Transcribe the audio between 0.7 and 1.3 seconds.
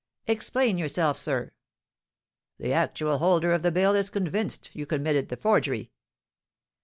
yourself,